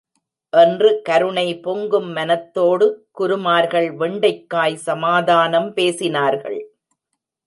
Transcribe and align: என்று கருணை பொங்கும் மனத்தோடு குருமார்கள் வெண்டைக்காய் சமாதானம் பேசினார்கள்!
என்று 0.53 1.01
கருணை 1.01 1.45
பொங்கும் 1.59 2.07
மனத்தோடு 2.11 2.85
குருமார்கள் 3.11 3.89
வெண்டைக்காய் 3.91 4.77
சமாதானம் 4.87 5.69
பேசினார்கள்! 5.75 6.59